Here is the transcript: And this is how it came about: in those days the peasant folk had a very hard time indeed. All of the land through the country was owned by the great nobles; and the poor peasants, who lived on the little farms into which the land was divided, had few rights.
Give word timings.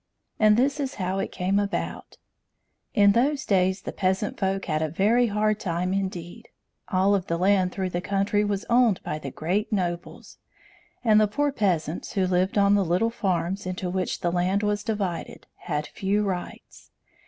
And 0.39 0.57
this 0.57 0.79
is 0.79 0.95
how 0.95 1.19
it 1.19 1.31
came 1.31 1.59
about: 1.59 2.17
in 2.95 3.11
those 3.11 3.45
days 3.45 3.83
the 3.83 3.91
peasant 3.91 4.39
folk 4.39 4.65
had 4.65 4.81
a 4.81 4.89
very 4.89 5.27
hard 5.27 5.59
time 5.59 5.93
indeed. 5.93 6.49
All 6.87 7.13
of 7.13 7.27
the 7.27 7.37
land 7.37 7.71
through 7.71 7.91
the 7.91 8.01
country 8.01 8.43
was 8.43 8.65
owned 8.67 8.99
by 9.03 9.19
the 9.19 9.29
great 9.29 9.71
nobles; 9.71 10.39
and 11.03 11.21
the 11.21 11.27
poor 11.27 11.51
peasants, 11.51 12.13
who 12.13 12.25
lived 12.25 12.57
on 12.57 12.73
the 12.73 12.83
little 12.83 13.11
farms 13.11 13.67
into 13.67 13.91
which 13.91 14.21
the 14.21 14.31
land 14.31 14.63
was 14.63 14.83
divided, 14.83 15.45
had 15.57 15.85
few 15.85 16.23
rights. 16.23 16.89